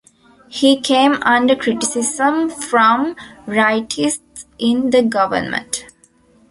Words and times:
He 0.49 0.81
came 0.81 1.19
under 1.21 1.55
criticism 1.55 2.49
from 2.49 3.15
rightists 3.45 4.45
in 4.57 4.89
the 4.89 5.03
government. 5.03 5.85